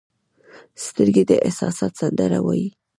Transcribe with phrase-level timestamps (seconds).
[0.85, 2.67] سترګې د احساسات سندره وایي